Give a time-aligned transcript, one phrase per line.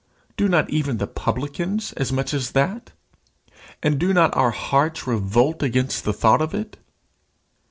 [0.35, 2.91] Do not even the publicans as much as that?
[3.83, 6.77] And do not our hearts revolt against the thought of it?